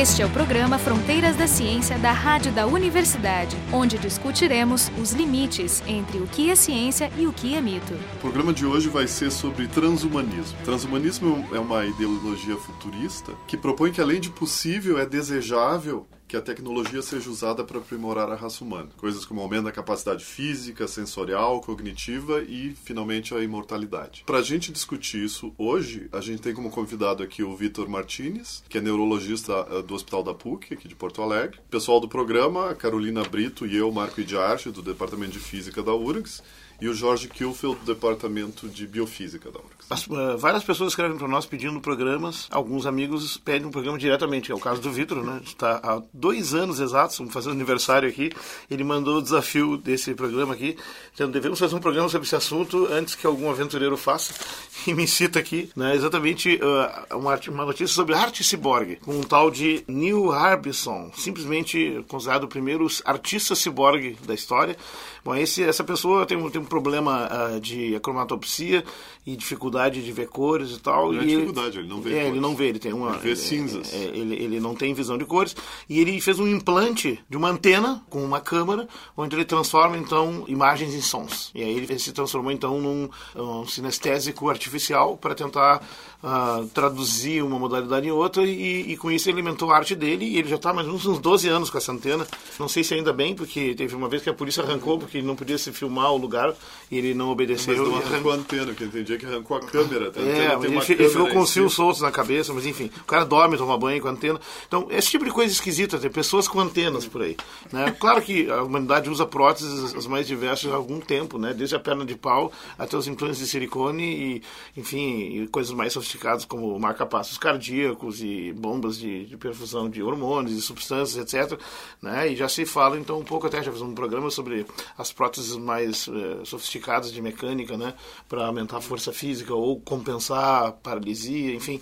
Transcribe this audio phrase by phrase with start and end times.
[0.00, 5.82] Este é o programa Fronteiras da Ciência da Rádio da Universidade, onde discutiremos os limites
[5.86, 7.92] entre o que é ciência e o que é mito.
[8.14, 10.56] O programa de hoje vai ser sobre transhumanismo.
[10.64, 16.40] Transhumanismo é uma ideologia futurista que propõe que, além de possível, é desejável que a
[16.40, 18.88] tecnologia seja usada para aprimorar a raça humana.
[18.96, 24.22] Coisas como aumento da capacidade física, sensorial, cognitiva e, finalmente, a imortalidade.
[24.24, 28.62] Para a gente discutir isso hoje, a gente tem como convidado aqui o Vitor Martinez,
[28.68, 31.58] que é neurologista eh, do Hospital da PUC, aqui de Porto Alegre.
[31.68, 35.92] Pessoal do programa, a Carolina Brito e eu, Marco Idiarte, do Departamento de Física da
[35.92, 36.44] URGS
[36.80, 39.86] e o Jorge Kilfield, do Departamento de Biofísica da URGS.
[39.90, 44.52] As, uh, várias pessoas escrevem para nós pedindo programas, alguns amigos pedem um programa diretamente,
[44.52, 45.40] é o caso do Vitor, né?
[45.44, 48.30] Está há dois anos exatos, vamos fazer aniversário aqui,
[48.70, 50.76] ele mandou o desafio desse programa aqui,
[51.12, 54.32] dizendo, devemos fazer um programa sobre esse assunto antes que algum aventureiro faça,
[54.86, 59.22] e me cita aqui, né, exatamente uh, uma, uma notícia sobre arte ciborgue, com um
[59.22, 64.76] tal de Neil Harbison, simplesmente considerado o primeiro artista ciborgue da história.
[65.24, 68.84] Bom, esse, essa pessoa tem, tem um problema uh, de acromatopsia
[69.26, 71.12] e dificuldade de ver cores e tal.
[71.12, 72.28] Não é e dificuldade, ele não vê É, cores.
[72.28, 73.10] ele não vê, ele tem uma...
[73.10, 73.92] Ele vê cinzas.
[73.92, 75.54] É, ele, ele não tem visão de cores.
[75.88, 80.44] E ele fez um implante de uma antena com uma câmera, onde ele transforma, então,
[80.48, 81.50] imagens em sons.
[81.54, 85.82] E aí ele se transformou, então, num um sinestésico artificial para tentar
[86.22, 90.24] uh, traduzir uma modalidade em outra e, e, com isso ele alimentou a arte dele
[90.24, 92.26] e ele já está mais ou menos uns 12 anos com essa antena.
[92.58, 95.26] Não sei se ainda bem, porque teve uma vez que a polícia arrancou porque ele
[95.26, 96.54] não podia se filmar o lugar
[96.90, 97.76] e ele não obedeceu.
[97.76, 100.06] Mas não arrancou a antena, que entendi que arrancou a câmera.
[100.06, 102.66] A é, tem ele, ele ficou câmera com em os fios soltos na cabeça, mas
[102.66, 104.40] enfim, o cara dorme, toma banho com a antena.
[104.66, 107.36] Então, esse tipo de coisa esquisita, tem pessoas com antenas por aí.
[107.72, 107.94] Né?
[107.98, 111.54] Claro que a humanidade usa próteses as mais diversas há algum tempo, né?
[111.54, 114.42] desde a perna de pau até os implantes de silicone e,
[114.76, 116.09] enfim, e coisas mais sofisticadas
[116.48, 121.58] como marca-passos cardíacos e bombas de, de perfusão de hormônios e substâncias, etc.
[122.00, 122.32] Né?
[122.32, 125.56] E já se fala, então, um pouco até, já fiz um programa sobre as próteses
[125.56, 127.94] mais eh, sofisticadas de mecânica, né?
[128.28, 131.80] Para aumentar a força física ou compensar a paralisia, enfim.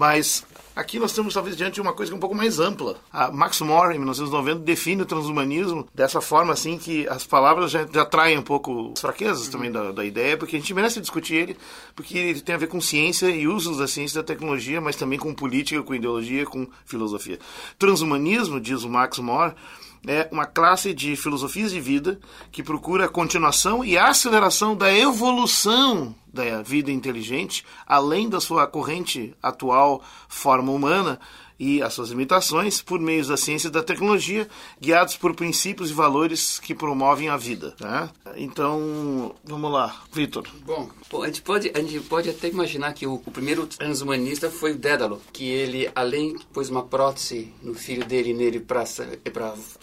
[0.00, 2.96] Mas aqui nós estamos talvez diante de uma coisa é um pouco mais ampla.
[3.12, 7.86] A Max More, em 1990, define o transhumanismo dessa forma assim que as palavras já,
[7.86, 11.34] já traem um pouco as fraquezas também da, da ideia, porque a gente merece discutir
[11.34, 11.56] ele,
[11.94, 14.96] porque ele tem a ver com ciência e usos da ciência e da tecnologia, mas
[14.96, 17.38] também com política, com ideologia, com filosofia.
[17.78, 19.52] Transhumanismo, diz o Max More,
[20.06, 22.18] é uma classe de filosofias de vida
[22.50, 28.66] que procura a continuação e a aceleração da evolução da vida inteligente, além da sua
[28.66, 31.20] corrente atual forma humana
[31.60, 34.48] e as suas limitações, por meio da ciência e da tecnologia,
[34.80, 37.74] guiados por princípios e valores que promovem a vida.
[37.78, 38.08] Né?
[38.36, 40.48] Então, vamos lá, Vitor.
[40.64, 44.50] Bom, bom, a, gente pode, a gente pode até imaginar que o, o primeiro transhumanista
[44.50, 48.60] foi o Dédalo, que ele, além que pôs uma prótese no filho dele e nele
[48.60, 48.84] para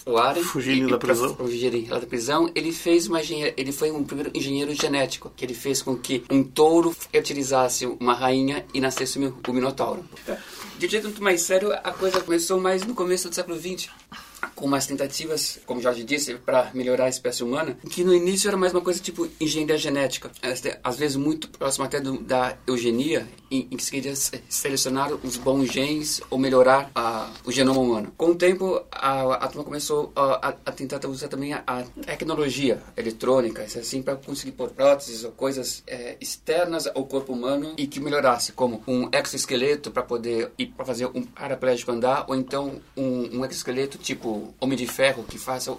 [0.03, 1.35] voarem, Fugirem da prisão.
[1.35, 5.53] fugirem lá da prisão, ele fez uma ele foi um primeiro engenheiro genético, que ele
[5.53, 10.03] fez com que um touro fertilizasse uma rainha e nascesse o o minotauro.
[10.77, 13.89] De um jeito muito mais sério, a coisa começou mais no começo do século XX
[14.56, 18.58] com umas tentativas, como Jorge disse, para melhorar a espécie humana, que no início era
[18.58, 20.31] mais uma coisa tipo engenharia genética,
[20.84, 25.12] às vezes muito próximo até do- da eugenia, em, em que se queria se- selecionar
[25.24, 28.14] os bons genes ou melhorar a- o genoma humano.
[28.18, 31.64] Com o tempo, a, a turma começou a, a- tentar usar também a,
[32.06, 37.88] tecnologia eletrônica, assim, para conseguir pôr próteses ou coisas é, externas ao corpo humano e
[37.88, 43.40] que melhorasse, como um exoesqueleto para poder para fazer um paraplégico andar, ou então um,
[43.40, 44.26] um exoesqueleto tipo
[44.59, 45.75] Homem de Ferro que faça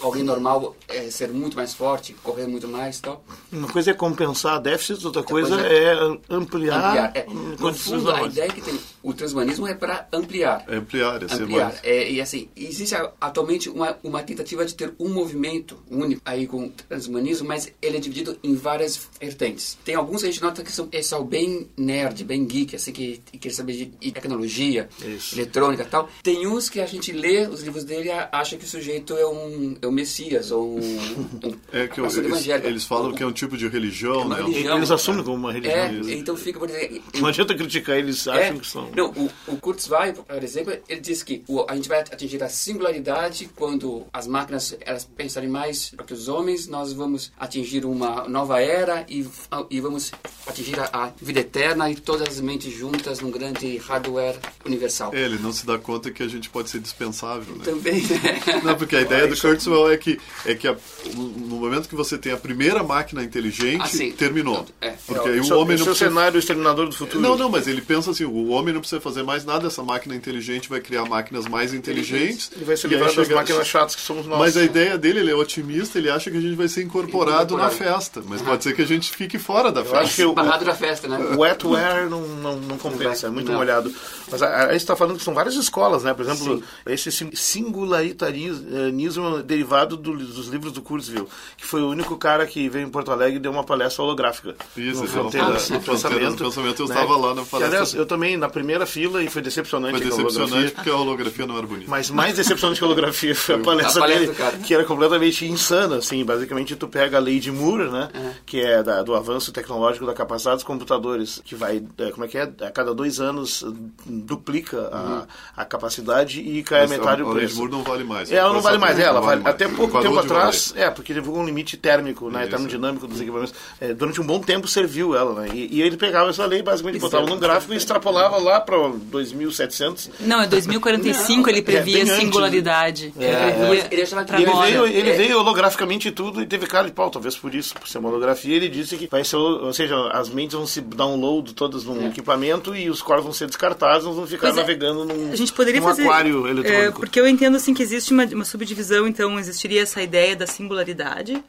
[0.00, 3.24] alguém normal é, ser muito mais forte, correr muito mais tal.
[3.52, 5.92] Uma coisa é compensar déficits, outra coisa coisa é
[6.28, 7.12] ampliar, Ampliar.
[7.14, 10.64] É, no fundo, a ideia que tem o transhumanismo é para ampliar.
[10.66, 11.64] É ampliar, é ser ampliar.
[11.66, 11.80] mais...
[11.84, 16.64] É, e assim, existe atualmente uma, uma tentativa de ter um movimento único aí com
[16.64, 19.76] o transhumanismo, mas ele é dividido em várias vertentes.
[19.84, 23.20] Tem alguns que a gente nota que são pessoal bem nerd, bem geek, assim, que,
[23.30, 25.34] que quer saber de, tecnologia, Isso.
[25.34, 26.08] eletrônica e tal.
[26.22, 29.26] Tem uns que a gente lê os livros dele e acha que o sujeito é
[29.26, 32.68] um, é um messias ou um, um É que pastor eles, evangélico.
[32.68, 34.42] eles falam que é um tipo de religião, uma né?
[34.42, 34.76] religião.
[34.78, 36.08] Eles assumem como uma religião.
[36.08, 38.93] É, então fica, por exemplo, Não adianta criticar, eles é, acham que são.
[38.96, 42.48] Não, o, o Kurzweil, por exemplo, ele diz que o- a gente vai atingir a
[42.48, 48.28] singularidade quando as máquinas elas pensarem mais do que os homens, nós vamos atingir uma
[48.28, 49.26] nova era e,
[49.70, 50.12] e vamos
[50.46, 55.12] atingir a, a vida eterna e todas as mentes juntas num grande hardware universal.
[55.14, 57.64] É, ele não se dá conta que a gente pode ser dispensável, né?
[57.64, 58.40] Também, né?
[58.62, 60.76] Não, porque a ideia do Kurzweil é que, é que a-
[61.14, 63.82] no momento que você tem a primeira máquina inteligente,
[64.12, 64.66] Ah, terminou.
[64.80, 64.90] É.
[65.06, 66.10] Porque aí Esse o é homem esse não é o precisa...
[66.10, 67.20] cenário exterminador do futuro.
[67.20, 70.14] Não, não, mas ele pensa assim, o homem não precisa fazer mais nada, essa máquina
[70.14, 72.50] inteligente vai criar máquinas mais inteligentes.
[72.54, 74.38] Ele vai se e aí livrar das chega- máquinas chatas que somos nós.
[74.38, 77.56] Mas a ideia dele, ele é otimista, ele acha que a gente vai ser incorporado
[77.56, 78.22] na festa.
[78.26, 80.00] Mas pode ser que a gente fique fora da Eu festa.
[80.00, 81.18] acho que o, Barrado da festa, né?
[81.36, 83.58] o wetware não, não, não compensa, é muito Não.
[83.58, 83.92] molhado.
[84.30, 86.14] Mas a, a, a gente está falando que são várias escolas, né?
[86.14, 92.16] Por exemplo, esse sim- singularismo derivado do- dos livros do Kurzweil, que foi o único
[92.16, 94.54] cara que veio em Porto Alegre e deu uma palestra holográfica.
[94.76, 97.44] Isso, no ele deu uma Fronteira, palestra no Fronteira do Pensamento, eu estava lá na
[97.44, 97.66] palestra.
[97.66, 100.74] aliás, eu também na primeira fila e foi decepcionante Foi a decepcionante holografia.
[100.74, 101.90] porque a holografia não era bonita.
[101.90, 104.84] Mas mais decepcionante que a holografia foi a palestra, A palestra dele, do que era
[104.84, 106.24] completamente insana, assim.
[106.24, 108.08] Basicamente, tu pega a lei de Moore, né?
[108.44, 112.28] Que é da- do avanço tecnológico da capacidade dos computadores, que vai, é, como é
[112.28, 112.42] que é?
[112.62, 113.74] A cada dois anos uh,
[114.06, 115.26] duplica a,
[115.62, 117.58] a capacidade e cai a Mas metade a, o a Lei de preço.
[117.60, 118.30] Moore não vale mais.
[118.32, 119.54] É, ela não vale mais, ela vale, mais.
[119.54, 120.30] até pouco tempo valer.
[120.30, 122.50] atrás, é, porque teve um limite térmico, né, Isso.
[122.50, 123.54] termodinâmico dos equipamentos.
[123.80, 127.00] É, durante um bom tempo serviu ela, né, e, e ele pegava essa lei, basicamente
[127.00, 130.10] botava num gráfico e extrapolava lá para 2700.
[130.20, 132.16] Não, é 2045 ele previa bem antes.
[132.16, 133.12] singularidade.
[133.18, 134.66] É, ele previa Ele achava que pra E ele agora.
[134.70, 135.16] veio, ele É.
[135.16, 138.54] veio holograficamente tudo e teve cara de pau, talvez por isso, por ser uma holografia,
[138.56, 142.74] ele disse que vai ser, ou seja, as mentes vão se download todas num equipamento
[142.74, 145.52] e os corpos vão ser descartados, nós vamos ficar Pois é, navegando num, A gente
[145.52, 146.02] poderia num fazer.
[146.02, 147.00] aquário é, eletrônico.
[147.00, 151.42] porque eu entendo assim que existe uma, uma subdivisão, então existiria essa ideia da singularidade.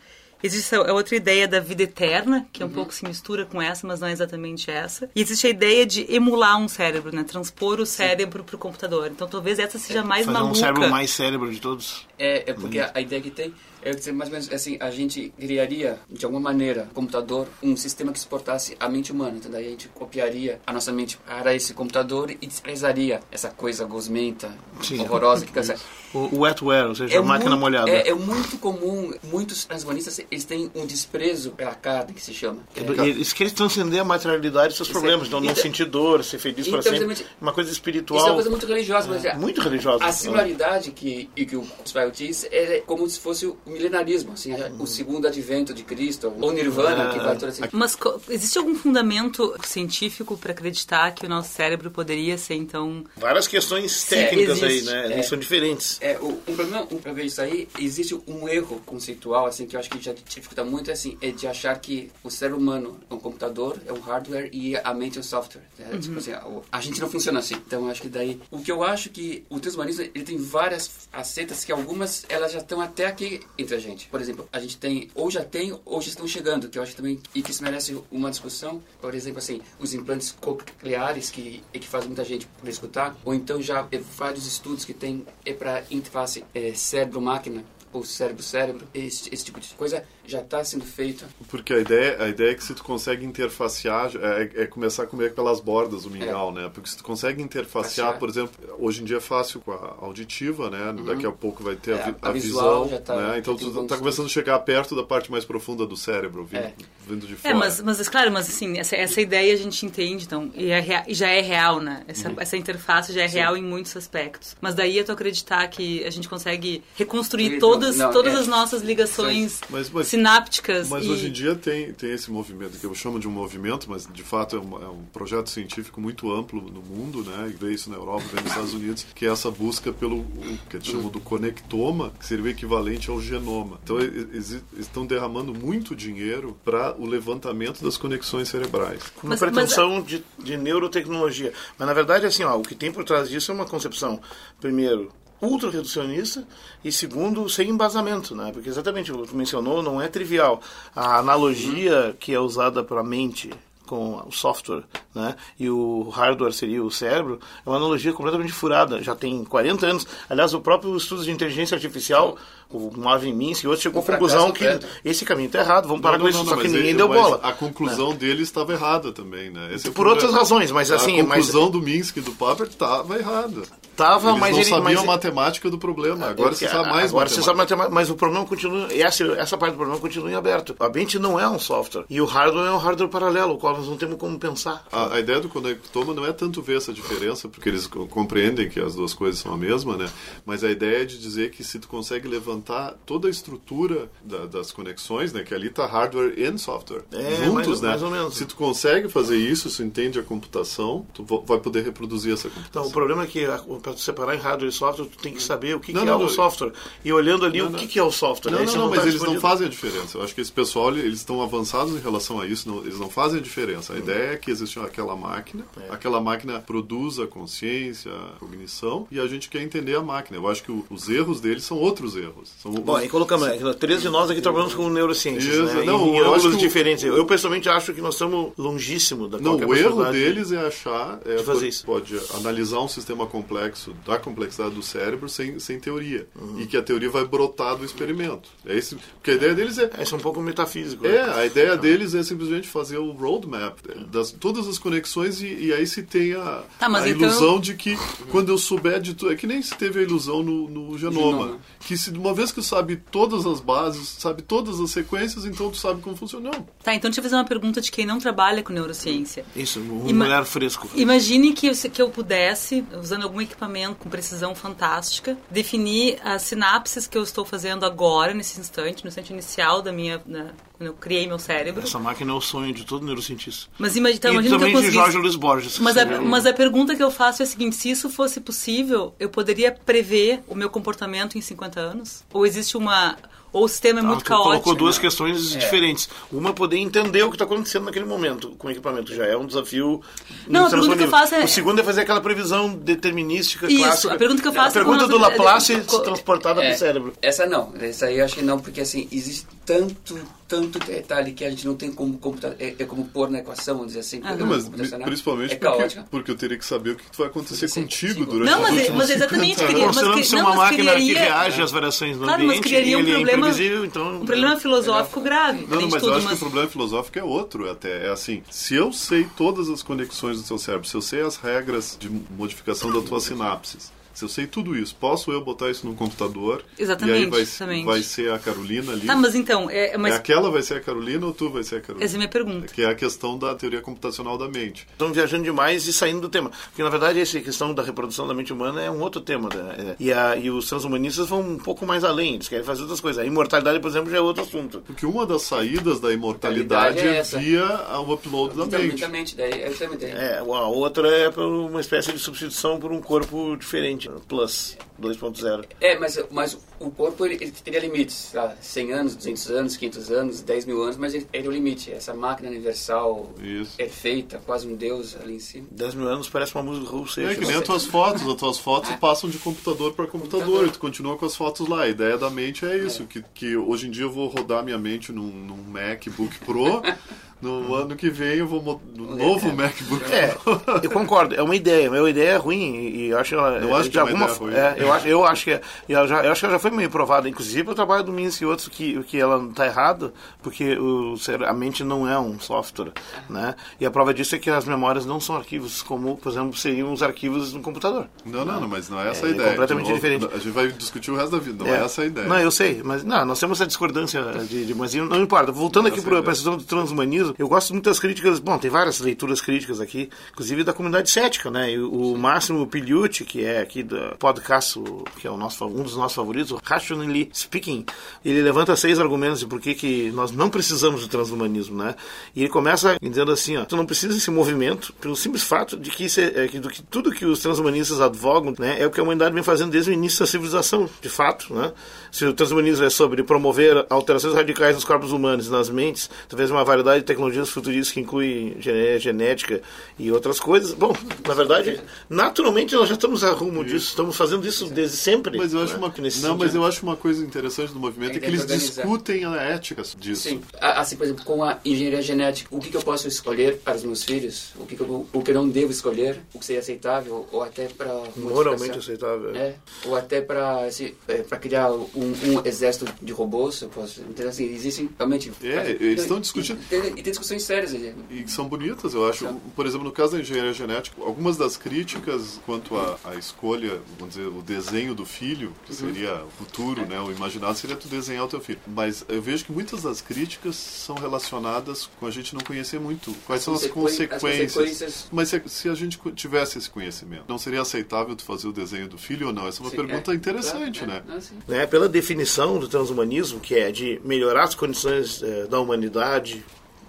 [0.44, 3.88] Existe a outra ideia da vida eterna, que é um pouco se mistura com essa,
[3.88, 5.10] mas não é exatamente essa.
[5.16, 7.24] E existe a ideia de emular um cérebro, né?
[7.24, 9.08] Transpor o cérebro para o computador.
[9.08, 10.60] Então talvez essa seja mais Fazer um maluca.
[10.60, 12.08] cérebro mais cérebro de todos.
[12.18, 14.90] É, é porque a, a ideia que tem é dizer, mais ou menos assim, a
[14.90, 19.38] gente criaria, de alguma maneira, computador, um sistema que suportasse a mente humana.
[19.38, 23.86] Então daí a gente copiaria a nossa mente para esse computador e desprezaria essa coisa
[23.86, 24.52] gosmenta,
[24.82, 25.00] Sim.
[25.02, 25.52] horrorosa que.
[26.15, 27.89] O, wetware, ou seja, a máquina muito, molhada.
[27.89, 32.59] É, é muito comum, muitos transhumanistas, eles têm um desprezo pela carne, que se chama.
[32.75, 36.39] É, Eles querem transcender a materialidade dos seus problemas, então não Então- sentir dor, ser
[36.39, 36.97] feliz para Então, sempre.
[36.97, 37.25] exatamente.
[37.41, 38.17] Uma coisa espiritual.
[38.19, 40.06] Isso é uma coisa muito religiosa, mas é- Muito religiosa.
[40.06, 44.53] A singularidade que, e que o Kurzweil diz é como se fosse o milenarismo, assim,
[44.53, 47.63] a- o segundo advento de Cristo, ou Nirvana, que vai toda assim.
[47.71, 47.97] Mas
[48.29, 53.03] existe algum fundamento científico para acreditar que o nosso cérebro poderia ser, então.
[53.17, 54.89] Várias questões técnicas existe.
[54.89, 55.07] aí, né?
[55.07, 55.13] É.
[55.13, 56.00] Eles são diferentes.
[56.06, 59.80] É, o, um problema pra ver isso aí, existe um erro conceitual, assim, que eu
[59.80, 63.13] acho que já dificulta muito, é, assim, é de achar que o ser humano é
[63.16, 65.63] um computador, é um hardware, e a mente é um software.
[65.80, 66.31] É, tipo assim,
[66.72, 67.56] a, gente não funciona assim.
[67.56, 68.40] Então, eu acho que daí...
[68.52, 72.60] O que eu acho que o transhumanismo, ele tem várias facetas, que algumas, elas já
[72.60, 74.08] estão até aqui entre a gente.
[74.08, 76.96] Por exemplo, a gente tem, ou já tem, ou já estão chegando, que eu acho
[76.96, 78.80] também, e que isso merece uma discussão.
[79.01, 83.60] Por exemplo, assim, os implantes cocleares, que, que faz muita gente por escutar, ou então
[83.60, 87.63] já é, vários estudos que tem é para interface é, cérebro-máquina,
[87.97, 91.24] ou cérebro-cérebro, esse, esse tipo de coisa já está sendo feito.
[91.50, 95.07] Porque a ideia, a ideia é que se tu consegue interfacear, é, é começar a
[95.07, 96.69] comer pelas bordas o mingau, né?
[96.74, 98.19] Porque se tu consegue interfacear, Facear.
[98.19, 100.94] por exemplo, hoje em dia é fácil com a auditiva, né?
[101.06, 103.38] Daqui a pouco vai ter a, É, vi- a a visual visão, já tá- né?
[103.39, 106.59] Então tu bons tá começando a chegar perto da parte mais profunda do cérebro, vindo,
[106.63, 106.74] É.
[107.07, 107.56] vindo de É, fora.
[107.56, 111.06] mas, mas claro, mas assim, essa, essa ideia a gente entende, então, e, é rea-
[111.09, 112.03] já é real, né?
[112.07, 114.56] Essa, essa interface já é real em muitos aspectos.
[114.59, 118.38] Mas daí é tu acreditar que a gente consegue reconstruir Não, todas, não, todas é.
[118.38, 120.90] as nossas ligações Mas- mas- sinápticas.
[120.90, 121.10] Mas e...
[121.10, 124.24] hoje em dia tem, tem esse movimento, que eu chamo de um movimento, mas de
[124.24, 127.52] fato é um, é um projeto científico muito amplo no mundo, né?
[127.54, 130.60] E vê isso na Europa, vê nos Estados Unidos, que é essa busca pelo o
[130.70, 133.80] que eles chamam do conectoma, que seria o equivalente ao genoma.
[133.84, 139.01] Então eles estão derramando muito dinheiro para o levantamento das conexões cerebrais.
[139.15, 141.54] Com uma Mas- mas- pretensão de, de neurotecnologia.
[141.77, 144.20] Mas na verdade, assim, ó, o que tem por trás disso é uma concepção,
[144.60, 145.12] primeiro,
[145.42, 146.44] ultra reducionista
[146.84, 148.51] e segundo, sem embasamento, né?
[148.54, 150.62] Porque exatamente o que tu mencionou não é trivial.
[150.96, 153.50] A analogia que é usada para a mente
[153.86, 154.82] com o software,
[155.13, 155.36] né?
[155.60, 159.04] E o hardware seria o cérebro, é uma analogia completamente furada.
[159.04, 160.08] Já tem 40 anos.
[160.27, 162.36] Aliás, o próprio estudo de inteligência artificial,
[162.72, 164.65] o Marvin Minsky e outros chegou à conclusão que
[165.04, 166.89] esse caminho está errado, vamos parar Não, com não, isso, não, só mas que ninguém
[166.89, 167.39] ele- deu mas bola.
[167.44, 169.70] A conclusão dele estava errada também, né?
[169.75, 172.65] Esse é Por outras razões, mas assim, a mas conclusão do Minsky e do Popper
[172.65, 173.62] estava errada.
[173.96, 176.28] Tava, Eles mas não ele sabiam mas, a matemática do problema.
[176.28, 179.74] Agora você sabe mais agora você sabe matemática, mas o problema continua, essa, essa parte
[179.74, 180.75] do problema continua em aberto.
[180.80, 183.78] A mente não é um software e o hardware é um hardware paralelo, o qual
[183.78, 184.86] nós não temos como pensar.
[184.92, 188.70] A, a ideia do conectoma não é tanto ver essa diferença, porque eles co- compreendem
[188.70, 190.10] que as duas coisas são a mesma, né?
[190.46, 194.46] Mas a ideia é de dizer que se tu consegue levantar toda a estrutura da,
[194.46, 195.44] das conexões, né?
[195.44, 197.90] Que ali está hardware e software É, juntos, mais- né?
[197.90, 198.36] mais ou menos.
[198.36, 202.70] Se tu consegue fazer isso, se entende a computação, tu vai poder reproduzir essa computação.
[202.70, 203.46] Então, o problema é que
[203.86, 206.13] para separar em hardware e software, tu tem que saber o que, Não, que não,
[206.13, 206.72] é o eu- software.
[207.04, 207.77] E olhando ali Não, o não.
[207.80, 208.51] que, que é o software.
[208.51, 210.18] Não, não, não, mas tá eles não fazem a diferença.
[210.18, 213.10] Eu acho que esse pessoal, eles estão avançados em relação a isso, não- eles não
[213.10, 213.94] fazem a diferença.
[213.94, 215.94] A ideia é que existe aquela máquina, É.
[215.94, 220.38] aquela máquina produz a consciência, a cognição, e a gente quer entender a máquina.
[220.38, 222.50] Eu acho que o- os erros deles são outros erros.
[222.62, 225.84] São Bom, os- aí colocamos, né, três de nós aqui trabalhamos com neurociências, Isso, né?
[225.84, 227.04] não, em, em ângulos que o- diferentes.
[227.04, 231.36] Eu, pessoalmente, acho que nós estamos longíssimo da Não, o erro deles é achar, é,
[231.36, 231.86] de fazer pode, isso.
[231.86, 233.75] pode analisar um sistema complexo
[234.05, 236.27] da complexidade do cérebro sem, sem teoria.
[236.39, 236.60] Uhum.
[236.62, 238.50] E que a teoria vai brotar do experimento.
[238.65, 241.05] É esse, porque a ideia deles é, É, isso é um pouco metafísico.
[241.05, 241.34] É, né?
[241.36, 243.77] a ideia deles é simplesmente fazer o roadmap
[244.12, 247.74] das todas as conexões e, e aí se tem a, Tá, a então- ilusão de
[247.75, 247.98] que
[248.32, 249.32] quando eu souber de tudo.
[249.32, 251.15] É que nem se teve a ilusão no, no genoma.
[251.46, 251.60] Genoma.
[251.79, 255.70] Que se uma vez que tu sabe todas as bases, sabe todas as sequências, então
[255.72, 256.51] tu sabe como funciona.
[256.51, 256.67] Não.
[256.84, 259.46] Tá, então deixa eu fazer uma pergunta de quem não trabalha com neurociência.
[259.55, 260.88] Isso, um Ima- olhar fresco.
[260.96, 263.64] Imagine que eu, que eu pudesse, usando algum equipamento
[264.00, 269.31] com precisão fantástica, definir as sinapses que eu estou fazendo agora, nesse instante, no instante
[269.31, 270.19] inicial da minha.
[270.19, 271.84] quando eu criei meu cérebro.
[271.84, 273.69] Essa máquina é o sonho de todo neurocientista.
[273.77, 274.95] Mas imagina, então, imagina que eu também de.
[274.95, 275.79] Jorge Luiz Borges.
[275.79, 279.13] Mas a, mas a pergunta que eu faço é a seguinte: se isso fosse possível,
[279.19, 282.24] eu poderia prever o meu comportamento em 50 anos?
[282.34, 283.17] Ou existe uma.
[283.55, 284.75] Ou o sistema é Ah, muito colocou caótico?
[284.75, 286.09] duas questões diferentes.
[286.29, 289.15] Uma é poder entender o que está acontecendo naquele momento com o equipamento.
[289.15, 290.01] Já é um desafio.
[290.45, 293.77] Não, a pergunta que eu faço é- O segundo é fazer aquela previsão determinística Isso,
[293.81, 294.13] clássica.
[294.13, 296.77] a pergunta que eu faço A é pergunta do Laplace é- transportada É, para o
[296.79, 297.13] cérebro.
[297.21, 301.43] Essa não, essa aí eu acho que não, porque assim, existe tanto, tanto detalhe que
[301.45, 304.21] a gente não tem como computar, é, é como pôr na equação, vamos dizer assim.
[304.24, 304.35] Aham.
[304.35, 304.67] Não, mas
[305.03, 308.25] principalmente é porque, porque eu teria que saber o que vai acontecer contigo sim.
[308.25, 309.88] durante Não, mas, mas exatamente 50 queria.
[309.88, 313.05] Mas, não, uma mas máquina que reage às variações no Claro, mas ambiente criaria um
[313.05, 314.22] problema- imprevisível, então...
[314.22, 315.66] Um problema filosófico grave.
[315.68, 318.08] Não, não, mas tudo, eu acho mas- que o problema filosófico é outro até.
[318.08, 321.36] É assim, se eu sei todas as conexões do seu cérebro, se eu sei as
[321.38, 325.86] regras de modificação das tuas sinapses, se eu sei tudo isso, posso eu botar isso
[325.86, 326.63] no computador?
[326.79, 327.86] Exatamente, E aí vai, exatamente.
[327.86, 329.05] vai ser a Carolina ali?
[329.05, 331.75] Tá, mas então, é, mas É aquela vai ser a Carolina ou tu vai ser
[331.77, 332.05] a Carolina?
[332.05, 332.74] essa é a minha pergunta.
[332.74, 334.88] Que é a questão da teoria computacional da mente.
[334.91, 336.50] Estão viajando demais e saindo do tema.
[336.69, 339.50] Porque, na verdade, essa questão da reprodução da mente humana é um outro tema.
[339.53, 339.75] Né?
[339.77, 342.36] É, E, a, e os transhumanistas vão um pouco mais além.
[342.36, 343.22] Eles querem fazer outras coisas.
[343.22, 344.81] A imortalidade, por exemplo, já é outro assunto.
[344.86, 347.38] Porque uma das saídas da imortalidade Imortalidade é é, essa.
[347.39, 347.65] via
[348.00, 349.36] o upload da mente.
[349.36, 349.72] Daí é.
[350.03, 354.04] É, a outra é por uma espécie de substituição por um corpo diferente.
[354.27, 355.65] Plus 2.0.
[355.81, 360.12] É, mas, mas o corpo ele, ele teria limites, lá, 100 anos, 200 anos, 500
[360.12, 361.91] anos, 10 mil anos, mas ele, ele é o limite.
[361.91, 363.77] Essa máquina universal Isso.
[363.77, 365.67] perfeita, quase um deus ali em cima.
[365.71, 368.59] 10 mil anos parece uma música Raul É que nem as tuas fotos, as tuas
[368.59, 370.67] fotos passam de computador para computador, Computador.
[370.67, 371.83] e tu continua com as fotos lá.
[371.83, 374.77] A ideia da mente é isso, que, que hoje em dia eu vou rodar minha
[374.77, 376.81] mente num, num MacBook Pro,
[377.42, 380.36] no ano que vem eu vou no novo MacBook É,
[380.82, 383.75] eu concordo, é uma ideia, mas a ideia é ruim e, eu acho ela Eu
[383.75, 384.39] acho que é uma alguma ideia
[384.72, 384.80] ruim.
[384.82, 386.60] é, eu acho, eu acho que é- e ela já, eu acho que ela já
[386.60, 390.13] foi meio provada, inclusive o trabalho do Minsky e outros que que ela está errado,
[390.42, 391.15] porque o
[391.48, 392.92] a mente não é um software,
[393.30, 393.54] né?
[393.80, 396.92] E a prova disso é que as memórias não são arquivos, como por exemplo seriam
[396.94, 398.08] os arquivos no computador.
[398.25, 399.50] Não, não, não, mas não é essa É, a é ideia.
[399.51, 400.25] completamente diferente.
[400.34, 402.27] A gente vai discutir o resto da vida, não é, essa a ideia.
[402.27, 405.51] Não, eu sei, mas não, nós temos essa discordância de, de mas não importa.
[405.51, 406.34] Voltando aqui para a ideia.
[406.34, 410.63] questão do transhumanismo, eu gosto muito das críticas, bom, tem várias leituras críticas aqui, inclusive
[410.63, 411.72] da comunidade cética, né?
[411.72, 414.79] E o, Máximo Piliucci, que é aqui do podcast,
[415.20, 417.86] que é o nosso, um dos nossos favoritos, o Rationally Speaking,
[418.24, 421.96] ele levanta seis argumentos de por que, que nós não precisamos do transhumanismo, né?
[422.36, 425.89] E ele começa dizendo assim, ó, tu não precisa desse movimento pelo simples fato de
[425.89, 429.00] que, é, é, que, do que tudo que os transhumanistas advogam, né, é o que
[429.00, 431.72] a humanidade vem fazendo desde o início da civilização, de fato, né?
[432.12, 436.50] Se o transhumanismo é sobre promover alterações radicais nos corpos humanos e nas mentes, talvez
[436.50, 439.62] uma variedade de tecnologias futuristas que inclui gene- genética
[439.98, 440.93] e outras coisas, bom,
[441.25, 441.79] na verdade,
[442.10, 445.38] naturalmente nós já estamos a rumo disso, estamos fazendo isso desde sempre.
[445.38, 446.57] Mas eu acho né, uma, nesse não, mas sentido.
[446.57, 448.81] eu acho uma coisa interessante do movimento é, É que eles organizar.
[448.84, 450.22] discutem a ética disso.
[450.29, 450.41] Sim.
[450.60, 453.84] Assim, por exemplo, com a engenharia genética, o que, que eu posso escolher para os
[453.84, 454.50] meus filhos?
[454.60, 456.19] O que, que eu, o que eu não devo escolher?
[456.34, 457.27] O que seria aceitável?
[457.31, 457.93] Ou até para...
[458.17, 459.36] moralmente aceitável.
[459.36, 459.55] É,
[459.86, 464.01] ou até para assim, é, para criar um, um exército de robôs, eu posso.
[464.10, 465.31] Então, assim, existem realmente.
[465.43, 467.95] É, eles estão discutindo- e- tem discussões sérias ali.
[468.09, 469.25] E que são bonitas, eu acho.
[469.55, 474.15] Por exemplo, no caso da engenharia genética, algumas das críticas quanto à, à escolha, vamos
[474.15, 475.77] dizer, o desenho do filho, que Uhum.
[475.93, 477.00] seria o futuro, né?
[477.00, 478.59] O imaginado seria tu desenhar o teu filho.
[478.67, 483.13] Mas eu vejo que muitas das críticas são relacionadas com a gente não conhecer muito
[483.25, 484.53] quais são as Consequen- as consequências.
[484.53, 485.07] consequências.
[485.12, 488.88] Mas se, se a gente tivesse esse conhecimento, não seria aceitável tu fazer o desenho
[488.88, 489.47] do filho ou não?
[489.47, 491.19] Essa é uma Sim, pergunta é, interessante, claro, né?
[491.47, 491.51] é.
[491.51, 496.43] Né, pela definição do transhumanismo, que é de melhorar as condições eh, da humanidade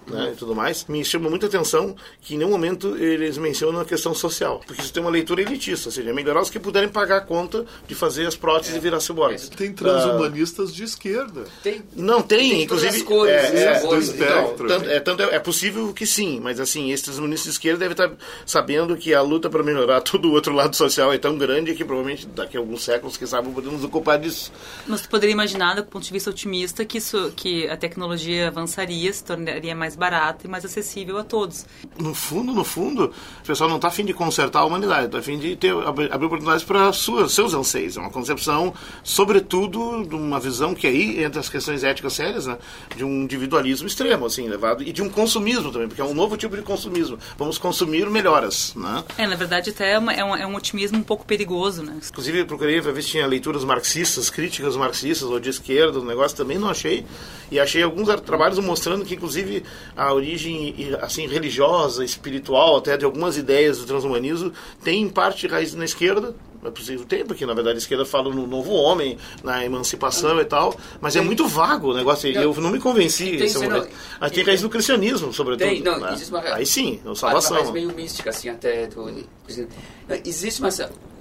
[0.09, 3.85] né, e tudo mais, me chama muita atenção que em nenhum momento eles mencionam a
[3.85, 4.61] questão social.
[4.65, 7.65] Porque isso tem uma leitura elitista, ou seja, melhorar os que puderem pagar a conta
[7.87, 9.49] de fazer as próteses e virar ciborgues.
[9.49, 11.45] Tem transhumanistas de esquerda.
[11.61, 13.03] Tem, Não tem, Tem inclusive.
[13.03, 14.67] cores, é, os é, do então, espectro.
[14.67, 17.91] tanto, é, tanto é, é possível que sim, mas assim, esses transhumanistas de esquerda devem
[17.93, 18.11] estar
[18.45, 21.83] sabendo que a luta para melhorar todo o outro lado social é tão grande que
[21.83, 24.51] provavelmente daqui a alguns séculos, quem sabe, podemos ocupar disso.
[24.85, 29.11] Mas tu poderia imaginar, do ponto de vista otimista, que, isso, que a tecnologia avançaria,
[29.11, 31.65] se tornaria mais barata e mais acessível a todos.
[31.99, 33.11] No fundo, no fundo,
[33.43, 36.27] o pessoal não está afim de consertar a humanidade, está afim de ter, abrir, abrir
[36.27, 37.97] oportunidades para seus anseios.
[37.97, 38.73] É uma concepção,
[39.03, 42.57] sobretudo, de uma visão que aí, entre as questões éticas sérias, né,
[42.95, 46.37] de um individualismo extremo, assim, levado, e de um consumismo também, porque é um novo
[46.37, 47.17] tipo de consumismo.
[47.37, 49.03] Vamos consumir melhoras, né?
[49.17, 51.97] É, na verdade, até é, uma- é um, é um otimismo um pouco perigoso, né?
[52.09, 56.57] Inclusive, procurei ver se tinha leituras marxistas, críticas marxistas ou de esquerda, o negócio também
[56.57, 57.05] não achei.
[57.49, 59.63] E achei alguns trabalhos mostrando que, inclusive,
[59.95, 64.51] a origem assim religiosa, espiritual, até de algumas ideias do transhumanismo,
[64.83, 66.35] tem em parte raiz na esquerda.
[66.63, 70.45] É possível ter, porque na verdade a esquerda fala no novo homem, na emancipação e
[70.45, 73.37] tal, mas é muito vago o negócio, eu não me convenci.
[73.37, 73.87] Tem, não.
[74.19, 75.67] Mas tem raiz no cristianismo, sobretudo.
[75.69, 76.13] Tem, não, né?
[76.13, 77.57] existe uma- Aí sim, é Uma salvação.
[77.57, 78.87] raiz meio mística, assim, até.
[78.87, 79.07] Do,
[80.25, 80.69] existe uma,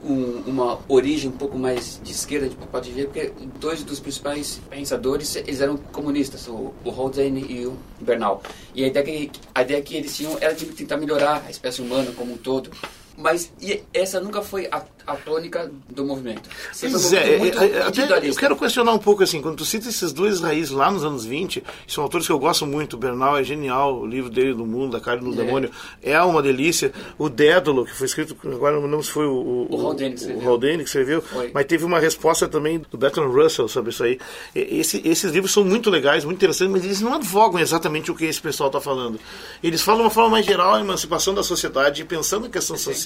[0.04, 4.00] um- uma origem um pouco mais de esquerda, a gente pode ver, porque dois dos
[4.00, 8.42] principais pensadores, eles eram comunistas, o, o Holden e o Bernal.
[8.74, 11.80] E a ideia, que, a ideia que eles tinham era de tentar melhorar a espécie
[11.82, 12.70] humana como um todo.
[13.16, 13.52] Mas
[13.94, 16.48] essa nunca foi a, a tônica do movimento.
[16.72, 19.56] Sempre Pois é, muito, é, muito é, até eu quero questionar um pouco assim, quando
[19.56, 22.94] tu cita esses dois raízes lá nos anos 20, são autores que eu gosto muito,
[22.94, 25.36] o Bernal é genial, o livro dele do mundo, da carne no É.
[25.44, 25.70] demônio,
[26.02, 26.92] é uma delícia.
[27.18, 30.38] O Dédalo, que foi escrito, agora não lembro se foi o, O escreveu.
[30.42, 31.50] o Haldane que escreveu, Foi.
[31.54, 34.18] mas teve uma resposta também do Bertrand Russell sobre isso aí.
[34.54, 38.24] Esse, esses livros são muito legais, muito interessantes, mas eles não advogam exatamente o que
[38.26, 39.18] esse pessoal está falando.
[39.62, 43.05] Eles falam de uma forma mais geral a emancipação da sociedade, pensando na questão social,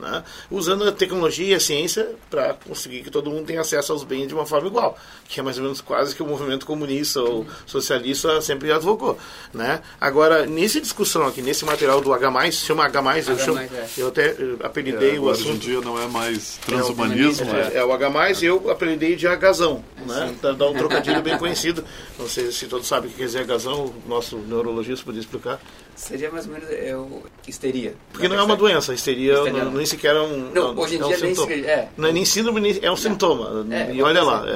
[0.00, 0.24] né?
[0.50, 4.26] usando a tecnologia e a ciência para conseguir que todo mundo tenha acesso aos bens
[4.26, 7.46] de uma forma igual, que é mais ou menos quase que o movimento comunista ou
[7.66, 9.18] socialista sempre advogou.
[9.52, 9.80] Né?
[10.00, 13.88] Agora, nessa discussão aqui, nesse material do H+, se chama H+, eu, H+, chamo, é.
[13.96, 15.62] eu até eh, apelidei É, o agora, hoje em assunto...
[15.62, 17.70] dia não é mais transhumanismo, É, né?
[17.74, 20.34] é o H+, eu apelidei de Agazão, né?
[20.40, 21.84] Dá, dá um trocadilho bem conhecido.
[22.18, 25.60] Não sei se todos sabem o que quer dizer Agazão, o nosso neurologista podia explicar.
[25.94, 27.94] Seria mais ou menos é, o histeria.
[28.12, 29.64] Porque não é uma doença, histeria Histeria.
[29.64, 31.46] não, nem sequer é um Não, é hoje em um dia nem sintoma.
[31.54, 31.88] se- é.
[31.96, 33.66] Não é nem síndrome, nem- é um sintoma.
[33.70, 34.44] É, e olha lá.
[34.48, 34.52] É.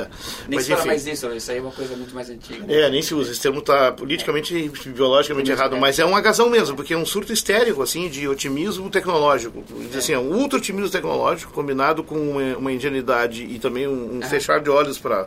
[0.48, 2.64] Nem Mas se fala mais disso, isso aí é uma coisa muito mais antiga.
[2.72, 3.32] É, nem se usa.
[3.32, 5.78] Esse termo está politicamente e biologicamente errado, é.
[5.78, 9.62] mas é um agazão mesmo, porque é um surto histérico, assim, de otimismo tecnológico.
[9.90, 14.18] Diz Assim, é um ultra otimismo tecnológico combinado com uma, uma ingenuidade e também um,
[14.18, 15.26] um fechar de olhos para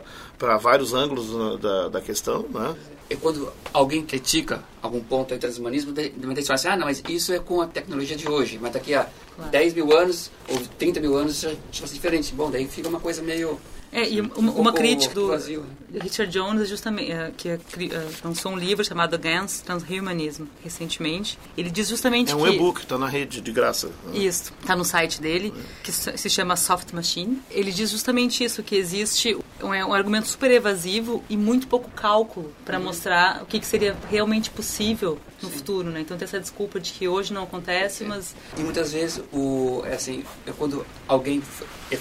[0.60, 2.76] vários ângulos da, da questão, né?
[3.10, 7.02] É quando alguém critica algum ponto do transhumanismo, de repente fala assim, ah, não, mas
[7.08, 9.08] isso é com a tecnologia de hoje, mas daqui a
[9.50, 12.34] 10 mil anos ou 30 mil anos já já vai ser diferente.
[12.34, 13.58] Bom, daí fica uma coisa meio...
[13.92, 15.64] É, e uma, Um uma crítica do vazio?
[15.92, 21.38] Richard Jones, é justamente, é, que é é, lançou um livro chamado Against Transhumanism, recentemente.
[21.56, 22.50] Ele diz justamente É um que...
[22.50, 23.90] e-book, está na rede de graça.
[24.12, 27.40] Isso, tá no site dele, que se chama Soft Machine.
[27.50, 31.90] Ele diz justamente isso, que existe um, é um argumento super evasivo e muito pouco
[31.90, 36.00] cálculo para mostrar o que, que seria realmente possível no futuro, né?
[36.00, 39.94] Então tem essa desculpa de que hoje não acontece, mas E muitas vezes, o, é
[39.94, 41.40] assim, é quando alguém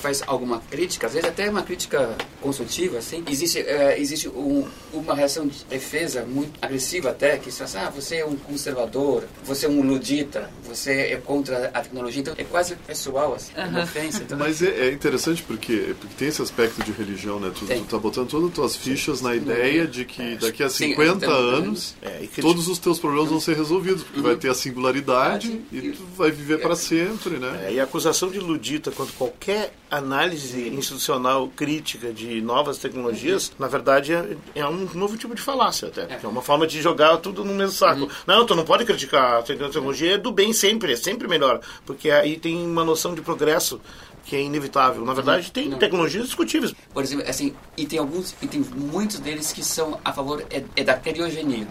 [0.02, 5.14] faz alguma crítica, às vezes até uma crítica construtiva, assim, existe, é, existe um- uma
[5.16, 9.66] reação de defesa muito agressiva até, que fala assim, ah, você é um conservador, você
[9.66, 13.84] é um ludita, você é contra a tecnologia, então é quase pessoal, assim, é uma
[13.84, 14.24] ofensa.
[14.24, 17.52] Então, Mas é, é interessante porque, porque tem esse aspecto de religião, né?
[17.58, 17.84] Tu, Tem.
[17.84, 21.26] tu tá botando todas as tuas fichas na ideia de que daqui a Sim, 50
[21.26, 24.54] então, anos É, e todos os teus problemas vão ser resolvidos, porque vai ter a
[24.54, 25.64] singularidade Uhum.
[25.72, 27.66] e tu vai viver para sempre, né?
[27.68, 33.68] É, e a acusação de ludita quanto qualquer análise institucional crítica de novas tecnologias, na
[33.68, 36.20] verdade, é, é um novo tipo de falácia até.
[36.22, 38.10] É uma forma de jogar tudo no mesmo saco.
[38.26, 41.62] Não, tu não pode criticar a tecnologia, é do bem sempre, é sempre melhor.
[41.86, 43.80] Porque aí tem uma noção de progresso
[44.26, 45.06] que é inevitável.
[45.06, 45.78] Na verdade, tem Não.
[45.78, 46.74] tecnologias discutíveis.
[46.94, 50.64] Por exemplo, assim, e tem alguns, e tem muitos deles que são a favor é,
[50.76, 51.66] é da criogenia.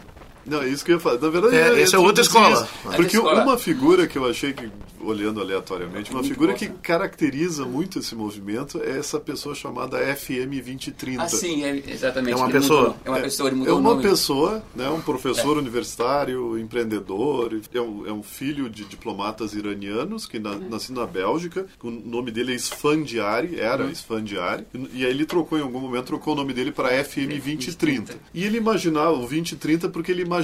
[0.46, 1.18] Não, é isso que eu ia falar.
[1.20, 2.62] Na verdade, É, essa é outra escola.
[2.62, 3.42] isso, Porque escola.
[3.42, 4.68] uma figura que eu achei que,
[5.00, 11.22] olhando aleatoriamente, uma figura que caracteriza muito esse movimento é essa pessoa chamada FM 2030.
[11.22, 12.32] Ah, sim, é, exatamente.
[12.32, 12.80] É uma Ele pessoa.
[12.82, 12.96] mudou.
[13.04, 14.02] É uma pessoa, ele É mudou o uma nome.
[14.02, 20.38] pessoa, né, um professor universitário, empreendedor, é um, é um filho de diplomatas iranianos que
[20.38, 20.68] na, Uhum.
[20.70, 21.66] nasceu na Bélgica.
[21.82, 23.90] O nome dele é Esfandiari, era Uhum.
[23.90, 28.14] Esfandiari, e aí ele trocou em algum momento, trocou o nome dele para FM 2030.
[28.32, 30.35] E ele imaginava o 2030 porque ele imaginava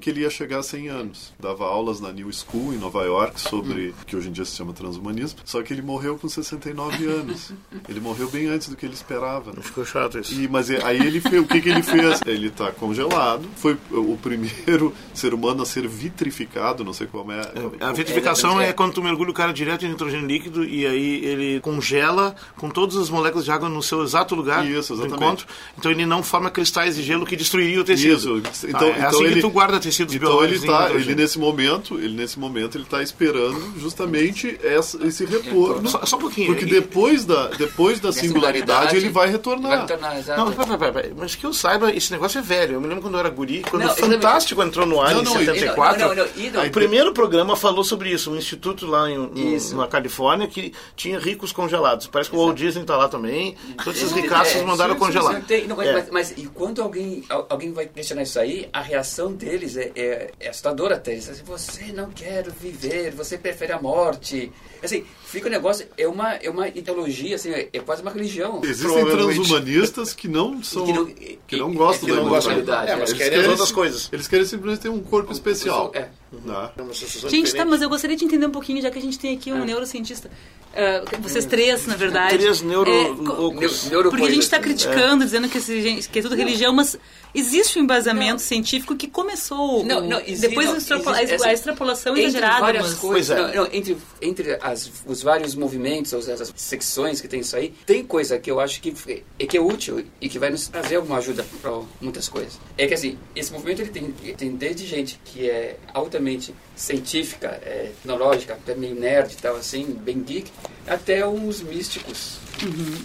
[0.00, 1.32] que ele ia chegar a 100 anos.
[1.38, 3.92] Dava aulas na New School em Nova York sobre Uhum.
[4.06, 7.52] que hoje em dia se chama transhumanismo, só que ele morreu com 69 anos.
[7.88, 9.52] Ele morreu bem antes do que ele esperava.
[9.62, 10.34] Ficou chato isso.
[10.40, 12.20] E, mas é- aí ele fez, o que, que ele fez?
[12.26, 17.40] Ele está congelado, foi o primeiro ser humano a ser vitrificado, não sei como é.
[17.80, 21.24] A vitrificação É, é quando tu mergulha o cara direto em nitrogênio líquido e aí
[21.24, 25.22] ele congela com todas as moléculas de água no seu exato lugar Isso, do exatamente.
[25.22, 25.46] encontro.
[25.78, 28.38] Então ele não forma cristais de gelo que destruiria o tecido.
[28.42, 28.66] Isso.
[28.66, 30.78] Ah, Então, é então assim ele, que tu guarda tecidos então ele biológicos em tá,
[30.80, 31.12] nitrogênio.
[31.12, 35.88] ele nesse momento, ele nesse momento ele está esperando justamente essa, esse retorno.
[35.88, 36.46] Só, só um pouquinho.
[36.48, 39.70] Porque E- depois da, depois da Da singularidade ele vai retornar.
[39.70, 40.40] Vai retornar, exato.
[40.44, 42.74] Não, pera, pera, pera, mas que eu saiba, esse negócio é velho.
[42.74, 45.20] Eu me lembro quando eu era guri, quando Não, o Fantástico entrou no ar Não,
[45.22, 46.00] em não, e- 74.
[46.00, 49.76] não, não, não, não- O primeiro programa falou sobre isso, um instituto lá em, no-
[49.76, 52.06] na Califórnia que tinha ricos congelados.
[52.06, 53.56] Parece que o Walt Disney tá lá também.
[53.84, 55.34] Todos esses ricaços É, mandaram sim, sim, congelar.
[55.36, 55.92] sim, tem- não, mas, É.
[55.92, 59.92] mas, mas e quando alguém, al- alguém vai questionar isso aí, a reação deles é,
[59.94, 61.12] é, é assustadora até.
[61.12, 64.52] Eles assim, você não quer viver, você prefere a morte.
[64.82, 68.60] Assim, fica o negócio, é uma, é uma ideologia, assim, é, é quase uma religião.
[68.64, 71.06] Existem transhumanistas que não são que não-
[71.46, 72.86] que não gostam que da não gostam imortalidade.
[72.88, 74.08] da- É, mas Eles querem as outras coisas.
[74.12, 75.90] Eles querem simplesmente ter um corpo especial.
[75.94, 76.08] É.
[76.44, 76.70] Né?
[76.78, 79.18] É sensação Gente, tá, mas eu gostaria de entender um pouquinho, já que a gente
[79.18, 80.30] tem aqui um neurocientista.
[80.72, 82.38] Ah, vocês três, na verdade.
[82.38, 83.86] Três neuro- É, loucos.
[83.90, 84.62] Neu- Porque a gente está assim.
[84.66, 86.96] criticando, dizendo que, esse, que é tudo religião, mas
[87.34, 89.84] existe um embasamento científico que começou.
[89.84, 92.60] Não, não, existe- depois não, a extrapola- existe essa- a extrapolação entre exagerada.
[92.60, 93.42] várias mas- coisas, é.
[93.56, 97.74] não, não, entre, entre as, os vários movimentos, as, as secções que tem isso aí,
[97.86, 98.94] tem coisa que eu acho que,
[99.38, 102.58] é, que é útil e que vai nos trazer alguma ajuda para muitas coisas.
[102.76, 107.48] É que assim, esse movimento ele tem, ele tem desde gente que é altamente científica,
[107.62, 110.50] é, tecnológica, até meio nerd e tal, assim, bem geek,
[110.86, 112.38] até uns místicos,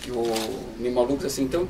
[0.01, 0.23] que o,
[0.77, 1.43] meio malucos assim.
[1.43, 1.67] Então,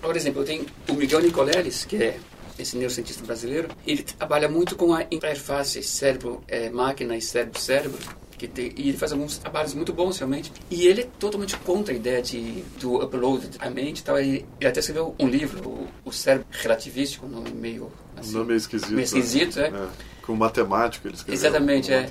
[0.00, 2.18] por exemplo, eu tenho o Miguel Nicoleles, que é
[2.58, 7.98] esse neurocientista brasileiro, ele trabalha muito com a interface cérebro-máquina e cérebro-cérebro,
[8.46, 10.52] que tem, e ele faz alguns trabalhos muito bons realmente.
[10.70, 14.18] E ele é totalmente contra a ideia de, do upload da mente e tal.
[14.18, 18.54] Ele, ele até escreveu um livro, o, o Cérebro Relativístico, um nome meio assim, nome
[18.54, 18.90] é esquisito.
[18.92, 19.68] meio esquisito, é.
[19.68, 19.86] É.
[20.22, 21.48] Com matemático eles escreveram.
[21.50, 22.10] Exatamente, é.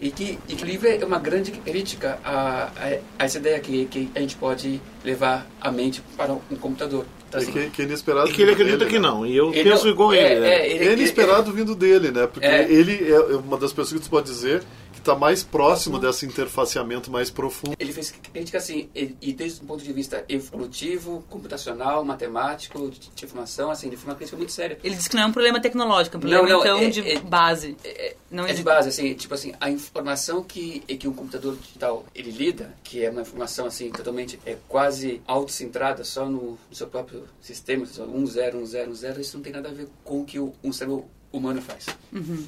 [0.00, 3.58] E que, e que o livro é uma grande crítica a, a, a essa ideia
[3.60, 7.06] que, que a gente pode levar a mente para um computador.
[7.28, 9.08] Então, É assim, que, que é inesperado E que ele acredita dele, que né?
[9.08, 9.24] não.
[9.24, 10.40] E eu ele penso não- igual é, ele.
[10.40, 10.48] né?
[10.48, 12.26] é, ele- É inesperado vindo dele, né?
[12.26, 12.70] Porque É.
[12.70, 14.62] ele é uma das pessoas que tu pode dizer
[14.94, 17.76] que está mais próximo desse interfaceamento mais profundo.
[17.78, 23.10] Ele fez crítica assim, e, e desde o ponto de vista evolutivo, computacional, matemático, de,
[23.14, 24.78] de informação, assim, ele foi uma crítica muito séria.
[24.82, 26.88] Ele disse que não é um problema tecnológico, é um problema, Não, não, então, é-
[26.88, 27.76] de é- base.
[27.84, 32.04] É, Não é de base, assim, tipo assim, a informação que, que um computador digital
[32.14, 36.86] ele lida, que é uma informação assim, totalmente, é quase autocentrada só no, no seu
[36.86, 39.88] próprio sistema, só um zero, um zero, um zero, isso não tem nada a ver
[40.02, 41.04] com o que o, um cérebro
[41.36, 41.86] humano faz.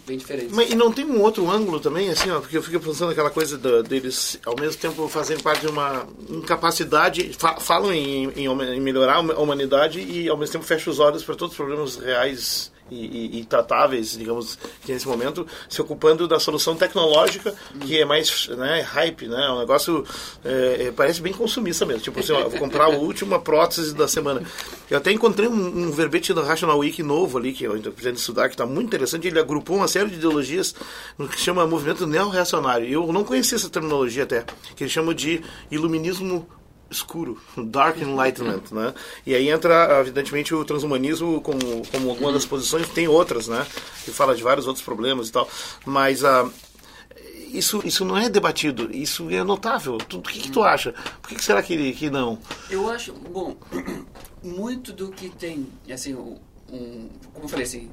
[0.07, 0.53] Bem diferente.
[0.53, 3.31] Mas, e não tem um outro ângulo também, assim, ó, porque eu fico pensando aquela
[3.31, 8.47] coisa da- deles, ao mesmo tempo, fazerem parte de uma incapacidade, fa- falam em, em
[8.47, 11.97] em melhorar a humanidade e, ao mesmo tempo, fecham os olhos para todos os problemas
[11.97, 13.05] reais e,
[13.37, 18.49] e- e tratáveis, digamos, que nesse momento, se ocupando da solução tecnológica, que é mais
[18.49, 19.49] né, hype, né?
[19.51, 20.05] Um negócio,
[20.45, 22.03] é, é, parece bem consumista mesmo.
[22.03, 24.43] Tipo assim, ó, vou comprar a última prótese da semana.
[24.91, 25.55] Eu até encontrei um,
[25.87, 28.87] um verbete da Rational Week novo ali, que eu estou pretendo estudar, que está muito
[28.87, 29.27] interessante.
[29.27, 30.75] Ele agrupou uma série de ideologias
[31.19, 32.89] no que chama movimento neo-reacionário.
[32.89, 34.45] Eu não conhecia essa terminologia até,
[34.75, 36.49] que eles chamam de iluminismo
[36.91, 38.95] escuro, Dark Enlightenment, né?
[39.27, 41.59] E aí entra, evidentemente, o transhumanismo como,
[41.91, 43.67] como alguma das posições, tem outras, né?
[44.05, 45.49] Que fala de vários outros problemas e tal,
[45.85, 46.49] mas a
[47.53, 49.97] isso, isso não é debatido, isso é notável.
[49.99, 50.93] Tu- O que, que tu acha?
[51.23, 52.39] Por que, que será que, que não?
[52.71, 53.57] Eu acho, bom,
[54.43, 56.39] muito do que tem, assim, um-
[57.33, 57.91] como eu falei assim,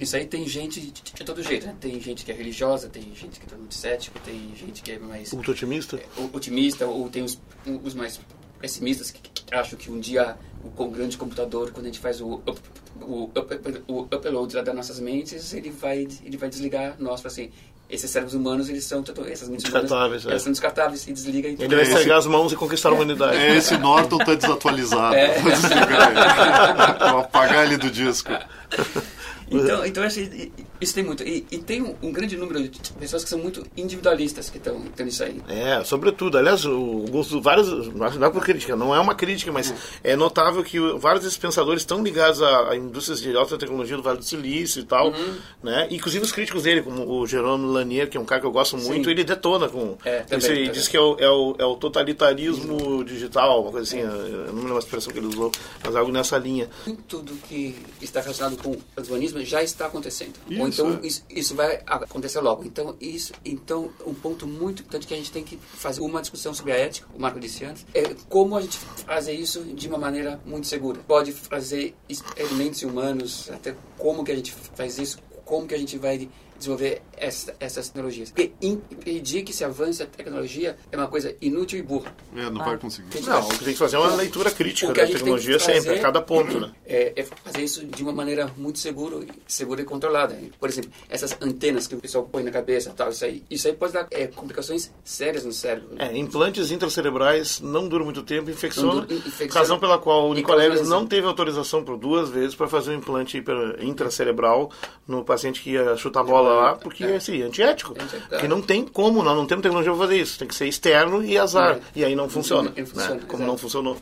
[0.00, 1.74] isso aí tem gente de, de todo jeito, né?
[1.80, 4.98] Tem gente que é religiosa, tem gente que é muito cético, tem gente que é
[4.98, 5.96] mais Culto otimista?
[5.96, 7.38] é, otimista, ou tem os,
[7.84, 8.20] os mais
[8.60, 12.20] pessimistas que, que acham que um dia o com grande computador, quando a gente faz
[12.20, 12.60] o, up-
[13.00, 17.28] o, up- o upload lá das nossas mentes, ele vai, ele vai desligar nós, para
[17.30, 17.50] assim,
[17.88, 20.30] esses cérebros humanos, eles são, essas mentes humanas, Descartáveis, é.
[20.30, 21.48] elas são descartáveis e desliga.
[21.48, 23.36] Ele vai estregar as mãos e conquistar a humanidade.
[23.36, 25.14] É, esse Norton tá desatualizado.
[25.14, 25.38] É.
[25.40, 27.10] Vou desligar ele.
[27.12, 28.30] Vou apagar ele do disco.
[29.50, 31.22] Então, então acho que isso tem muito.
[31.22, 34.82] E, e tem um, um, grande número de pessoas que são muito individualistas que estão
[35.00, 35.40] nisso aí.
[35.48, 36.38] É, sobretudo.
[36.38, 37.68] Aliás, o gosto vários.
[37.94, 41.82] Não é por crítica, não é uma crítica, mas é notável que vários desses pensadores
[41.82, 45.08] estão ligados a, a indústrias de alta tecnologia do Vale do Silício e tal.
[45.08, 45.36] Uhum.
[45.62, 45.88] Né?
[45.90, 48.76] Inclusive os críticos dele, como o Jerome Lanier, que é um cara que eu gosto
[48.76, 49.10] muito, Sim.
[49.10, 49.96] ele detona com.
[50.04, 50.70] É, também, esse, também.
[50.70, 54.00] diz que é o, é o, é o totalitarismo digital, uma coisa assim.
[54.00, 55.50] Eu não lembro a expressão que ele usou,
[55.84, 56.68] mas algo nessa linha.
[57.06, 60.34] Tudo que está relacionado com o transhumanismo já está acontecendo.
[60.48, 61.06] Isso, Ou então é.
[61.06, 62.64] isso, isso, vai acontecer logo.
[62.64, 66.54] Então, isso, então, um ponto muito importante que a gente tem que fazer uma discussão
[66.54, 69.98] sobre a ética, o Marco disse antes, é como a gente fazer isso de uma
[69.98, 71.00] maneira muito segura.
[71.06, 75.96] Pode fazer experimentos humanos, até como que a gente faz isso, como que a gente
[75.98, 78.30] vai desenvolver essa, essas tecnologias.
[78.30, 82.14] Porque impedir que se avance a tecnologia é uma coisa inútil e burra.
[82.36, 82.64] É, não ah.
[82.64, 83.20] vai conseguir.
[83.22, 86.20] Não, o que tem que fazer é uma leitura crítica da tecnologia sempre, a cada
[86.20, 86.72] ponto, né?
[86.84, 90.38] É, é, fazer isso de uma maneira muito segura, segura e controlada.
[90.58, 93.74] Por exemplo, essas antenas que o pessoal põe na cabeça, tal, isso aí, isso aí
[93.74, 95.90] pode dar é, complicações sérias no cérebro.
[95.98, 99.06] É, implantes intracerebrais não duram muito tempo, infecção,
[99.50, 103.42] razão pela qual o Nicoleles não teve autorização por duas vezes para fazer um implante
[103.80, 104.70] intracerebral
[105.06, 107.94] no paciente que ia chutar bola lá, porque é assim, antiético.
[108.28, 110.38] Porque não tem como, nós não temos tecnologia para fazer isso.
[110.38, 111.76] Tem que ser externo e azar.
[111.76, 111.80] É.
[111.96, 112.72] E aí não funciona.
[112.76, 113.20] Não, funciona né?
[113.26, 113.96] Como não funcionou.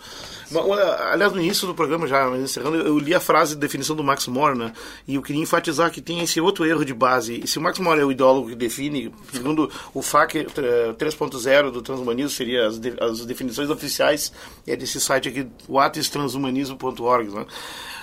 [1.11, 4.29] Aliás, no início do programa, já encerrando, eu li a frase de definição do Max
[4.29, 4.73] More, né?
[5.07, 7.41] E eu queria enfatizar que tem esse outro erro de base.
[7.43, 10.47] E se o Max More é o ideólogo que define, segundo o FAQ
[10.99, 14.33] 3.0 do transhumanismo, seria as, de, as definições oficiais
[14.67, 17.47] é desse site aqui, whatistranshumanismo.org, né?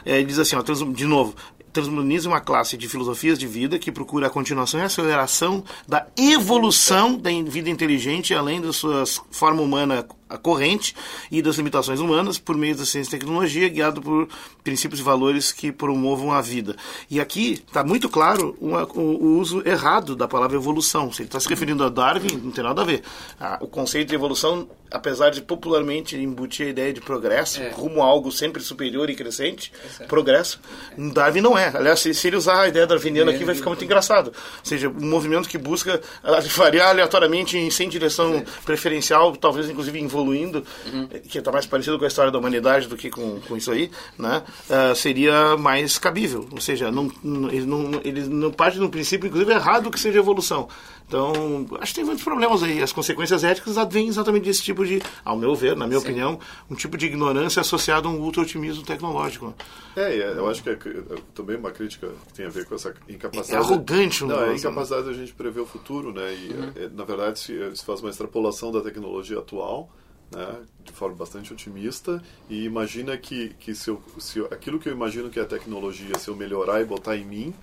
[0.06, 1.34] É, ele diz assim, ó, de novo,
[1.74, 6.08] transhumanismo é uma classe de filosofias de vida que procura a continuação e aceleração da
[6.16, 10.06] evolução da vida inteligente, além da sua forma humana
[10.38, 10.96] corrente
[11.32, 14.28] e das limitações humanas por meio da ciência e tecnologia, guiado por
[14.64, 16.76] princípios e valores que promovam a vida.
[17.10, 21.12] E aqui está muito claro uma, o, uso errado da palavra evolução.
[21.12, 23.04] Se ele está se referindo a Darwin, não tem nada a ver.
[23.40, 27.70] Ah, o conceito de evolução, apesar de popularmente embutir a ideia de progresso, é.
[27.70, 30.60] rumo a algo sempre superior e crescente, é progresso,
[30.98, 31.72] Darwin não é.
[31.76, 33.36] Aliás, se, se ele usar a ideia darwiniana é.
[33.36, 34.28] aqui, vai ficar muito engraçado.
[34.28, 36.02] Ou seja, um movimento que busca
[36.56, 38.46] variar aleatoriamente em sem direção é.
[38.66, 41.08] preferencial, talvez inclusive involuntariamente evoluindo, uhum.
[41.08, 43.92] que está mais parecido com a história da humanidade do que com, com isso aí,
[44.18, 46.48] né, uh, seria mais cabível.
[46.52, 50.00] Ou seja, não, não, ele, não, ele não parte de um princípio, inclusive, errado que
[50.00, 50.68] seja evolução.
[51.08, 52.82] Então, acho que tem muitos problemas aí.
[52.82, 56.06] As consequências éticas advêm exatamente desse tipo de, ao meu ver, na minha Sim.
[56.06, 59.54] opinião, um tipo de ignorância associado a um ultra-otimismo tecnológico.
[59.96, 62.94] É, eu acho que é, é também uma crítica que tem a ver com essa
[63.08, 63.64] incapacidade.
[63.64, 66.34] É arrogante, não, é a incapacidade da gente prever o futuro, né?
[66.34, 66.72] E, uhum.
[66.76, 69.92] é, na verdade, se, se faz uma extrapolação da tecnologia atual
[70.34, 74.90] né, de forma bastante otimista e imagina que, que se, eu, se eu, aquilo que
[74.90, 77.54] eu imagino que é a tecnologia, se eu melhorar e botar em mim,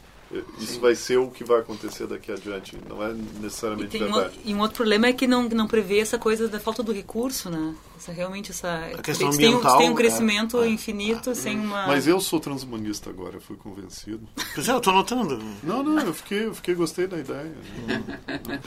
[0.58, 0.80] isso Sim.
[0.80, 4.38] vai ser o que vai acontecer daqui adiante, não é necessariamente e verdade.
[4.44, 6.92] Um, e um outro problema é que não, não prevê essa coisa da falta do
[6.92, 7.74] recurso, né?
[8.00, 8.86] Essa, realmente essa...
[8.94, 9.60] A questão ambiental...
[9.60, 11.86] Tem um, tem um crescimento é, infinito é, sem uma...
[11.86, 14.28] Mas eu sou transhumanista agora, fui convencido.
[14.54, 15.42] Pois é, eu estou notando.
[15.62, 17.52] Não, não, eu fiquei, eu fiquei gostei da ideia.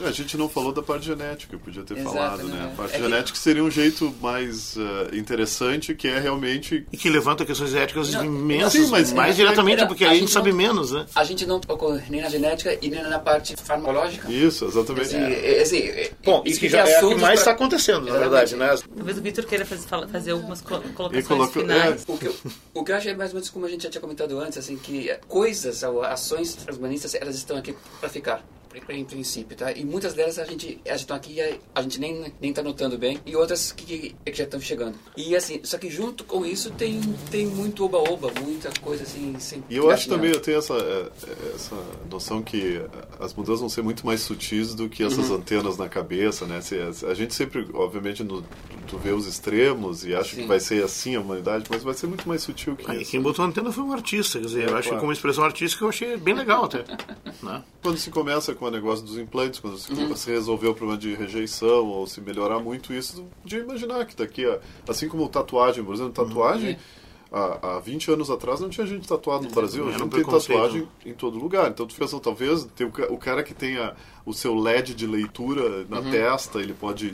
[0.06, 2.70] a gente não falou da parte genética, eu podia ter Exato, falado, né?
[2.72, 3.38] A parte é genética que...
[3.38, 6.86] seria um jeito mais uh, interessante, que é realmente...
[6.92, 10.10] E que levanta questões éticas não, imensas, sim, mas mais é, diretamente, é, porque a,
[10.10, 11.06] a gente sabe menos, né?
[11.14, 14.30] A gente não não tocou nem na genética e nem na parte farmacológica.
[14.30, 15.06] Isso, exatamente.
[15.06, 15.62] Assim, é.
[15.62, 18.74] Assim, Bom, isso que já é o que mais está acontecendo, na verdade, né?
[18.96, 22.04] Talvez o Vitor queira fazer, fazer algumas colocações colocou, finais.
[22.06, 22.12] É.
[22.12, 22.36] O, que eu,
[22.74, 24.58] o que eu acho é mais ou menos como a gente já tinha comentado antes,
[24.58, 28.44] assim, que coisas, ações transhumanistas, elas estão aqui para ficar
[28.88, 29.72] em princípio, tá?
[29.72, 31.38] E muitas delas a gente, a gente tá aqui
[31.74, 34.98] a gente nem nem tá notando bem e outras que, que já estão chegando.
[35.16, 39.62] E assim, só que junto com isso tem tem muito oba-oba, muita coisa assim sem
[39.68, 41.76] E eu acho também eu tenho essa é, essa
[42.10, 42.80] noção que
[43.18, 45.36] as mudanças vão ser muito mais sutis do que essas uhum.
[45.36, 46.60] antenas na cabeça, né?
[47.08, 48.44] A gente sempre, obviamente, no,
[48.86, 50.42] tu vê os extremos e acha Sim.
[50.42, 53.10] que vai ser assim a humanidade, mas vai ser muito mais sutil que ah, isso.
[53.10, 54.96] quem botou a antena foi um artista, quer dizer, é, eu acho claro.
[54.96, 56.84] que como expressão artística eu achei bem legal até.
[57.42, 57.62] né?
[57.82, 60.16] Quando se começa com com o negócio dos implantes, quando se, uhum.
[60.16, 64.46] se resolver o problema de rejeição ou se melhorar muito isso, de imaginar que daqui
[64.46, 64.58] a.
[64.88, 66.70] Assim como tatuagem, por exemplo, tatuagem.
[66.70, 67.04] Uhum.
[67.32, 70.22] Há, há 20 anos atrás não tinha gente tatuado no Brasil, a gente não tem
[70.22, 71.68] tatuagem em todo lugar.
[71.68, 73.92] Então tu pensa, talvez tem o, o cara que tenha
[74.26, 76.10] o seu LED de leitura na Uhum.
[76.10, 77.12] testa, ele pode,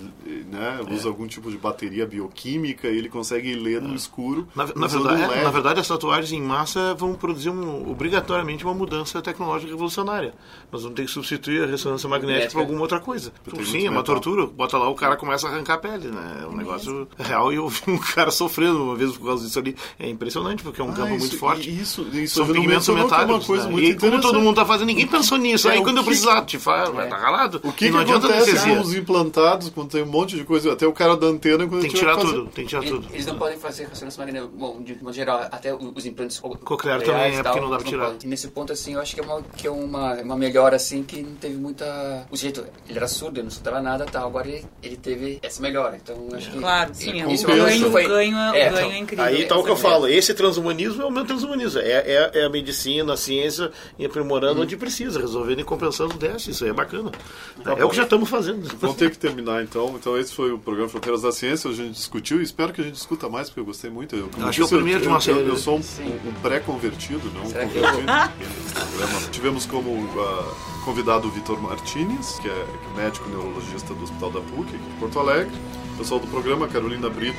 [0.51, 0.95] né, É.
[0.95, 4.47] usa algum tipo de bateria bioquímica e ele consegue ler no escuro.
[4.55, 8.65] Na, na verdade, um é, na verdade, as tatuagens em massa vão produzir um- obrigatoriamente
[8.65, 10.35] uma mudança tecnológica revolucionária.
[10.71, 13.33] Nós vamos ter que substituir a ressonância magnética por alguma outra coisa.
[13.55, 14.47] Tem Sim, é uma tortura.
[14.47, 16.41] Bota lá, o cara começa a arrancar a pele, né?
[16.43, 19.59] É um negócio real e eu vi um cara sofrendo uma vez por causa disso
[19.59, 19.77] ali.
[19.99, 21.71] É impressionante, porque é um Ah, campo isso- muito forte.
[21.71, 23.47] Isso, isso São pigmentos é metálicos.
[23.47, 23.71] coisa né?
[23.73, 25.69] muito E como todo mundo tá fazendo, ninguém pensou nisso.
[25.69, 27.61] É, Aí quando eu precisar, te fala, vai tá ralado.
[27.65, 30.45] O que, e que não adianta acontece com os implantados quando tem um monte de
[30.45, 30.73] coisa?
[30.73, 33.09] Até o cara da antena quando Tem que tirar tudo, tem que tirar Eles, tudo.
[33.13, 36.57] eles não podem fazer ressonância magnética, bom, de modo geral, até o- os implantes co-
[36.59, 38.13] Coclear também é tal, porque não dá pra tirar.
[38.23, 41.03] E nesse ponto, assim, eu acho que é uma, que é uma, uma melhora, assim,
[41.03, 42.27] que não teve muita...
[42.31, 45.61] O jeito, ele era surdo, ele não escutava nada tal, agora ele, ele teve essa
[45.63, 46.59] melhora, então acho que...
[46.59, 47.65] Claro, sim, é isso compensa.
[47.67, 49.25] ganho, o foi- ganho, é, é, o ganho é incrível.
[49.25, 51.81] Aí tá o que eu falo, esse transhumanismo é o meu transhumanismo.
[51.81, 56.19] É, é, é a medicina, a ciência e aprimorando onde precisa, resolvendo e compensando o
[56.19, 56.51] déficit.
[56.51, 56.90] Isso aí é bacana.
[56.97, 58.69] É o que já estamos fazendo.
[58.81, 59.95] Vamos ter que terminar então.
[59.99, 61.71] Então esse foi o programa Fronteiras da Ciência.
[61.71, 64.15] A gente discutiu e espero que a gente discuta mais, porque eu gostei muito.
[64.17, 65.77] Eu, como Acho que é o eu- primeiro de uma eu, série, Eu, eu sou
[65.77, 68.03] um, um pré-convertido, não um eu- convertido.
[68.39, 69.21] nesse programa.
[69.31, 74.69] Tivemos como ah, convidado o Vitor Martinez, que é médico neurologista do Hospital da PUC,
[74.75, 75.53] aqui de Porto Alegre.
[75.95, 77.37] O pessoal do programa, Carolina Brito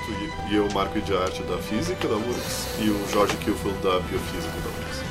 [0.50, 4.00] e, e eu, Marco de Arte da Física da URGS, e o Jorge Kilfield da
[4.02, 5.11] Biofísica da URGS.